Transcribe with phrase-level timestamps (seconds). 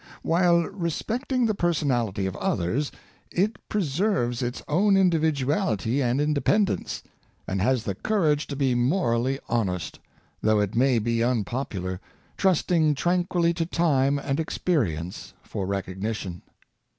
[0.23, 2.91] While respecting the personality of others,
[3.29, 7.03] it preserves its own individuality and independence,
[7.47, 9.99] and has the courage to be morally honest,
[10.41, 11.99] though it may be unpop ular,
[12.35, 16.41] trusting tranquilly to time and experience for rec ognition.